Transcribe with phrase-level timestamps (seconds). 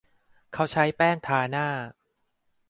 [0.53, 1.67] เขาใช้แป้งทาหน้า